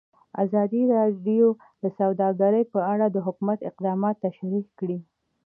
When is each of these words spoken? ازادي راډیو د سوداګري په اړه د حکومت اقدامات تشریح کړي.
ازادي 0.43 0.81
راډیو 0.95 1.47
د 1.83 1.85
سوداګري 1.99 2.63
په 2.73 2.79
اړه 2.93 3.05
د 3.09 3.17
حکومت 3.25 3.59
اقدامات 3.69 4.15
تشریح 4.25 4.65
کړي. 4.79 4.97